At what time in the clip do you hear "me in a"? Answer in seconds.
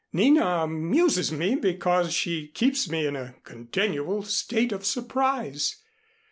2.89-3.35